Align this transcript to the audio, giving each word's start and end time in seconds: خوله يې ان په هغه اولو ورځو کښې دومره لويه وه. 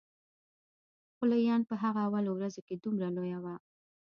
خوله 1.15 1.35
يې 1.43 1.49
ان 1.55 1.61
په 1.69 1.75
هغه 1.83 1.99
اولو 2.07 2.31
ورځو 2.33 2.61
کښې 2.65 2.75
دومره 2.83 3.07
لويه 3.15 3.39
وه. 3.43 3.55